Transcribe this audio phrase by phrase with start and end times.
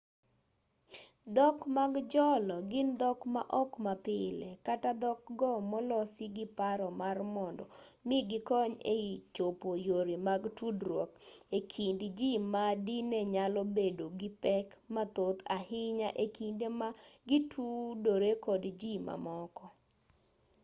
[1.35, 7.63] dhok mag jolo gin dhok maok mapile kata dhok go molosi gi paro mar mondo
[8.07, 8.95] mi gikony e
[9.35, 11.09] chopo yore mag tudruok
[11.57, 16.89] e kind ji ma dine nyalo bedo gi pek mathoth ahinya e kinde ma
[17.29, 19.65] gitudore kod ji mamoko